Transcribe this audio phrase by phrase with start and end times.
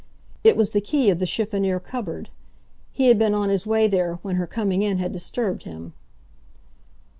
[0.43, 2.29] It was the key of the chiffonnier cupboard.
[2.91, 5.93] He had been on his way there when her coming in had disturbed him.